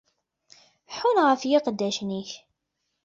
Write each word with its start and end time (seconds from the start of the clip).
Ḥunn 0.95 1.21
ɣef 1.27 1.41
yiqeddacen-ik! 1.49 2.31